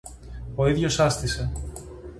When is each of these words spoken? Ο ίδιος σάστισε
Ο 0.55 0.67
ίδιος 0.67 0.93
σάστισε 0.95 1.51